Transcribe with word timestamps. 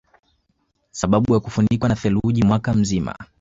Sababu 0.91 1.33
ya 1.33 1.39
kufunikwa 1.39 1.89
na 1.89 1.95
theluji 1.95 2.43
mwaka 2.43 2.73
mzima 2.73 3.17